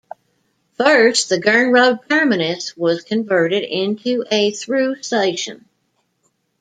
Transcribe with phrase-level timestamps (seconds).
[0.79, 5.65] First, the Gernrode terminus was converted into a through station.